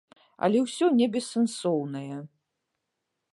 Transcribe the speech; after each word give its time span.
Але 0.45 0.61
ўсё 0.63 0.85
не 1.01 1.07
бессэнсоўнае. 1.17 2.17